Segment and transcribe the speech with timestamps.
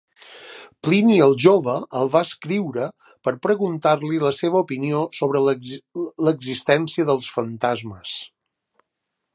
[0.85, 2.87] Plini el Jove el va escriure
[3.27, 8.17] per preguntar-li la seva opinió sobre l'existència dels fantasmes.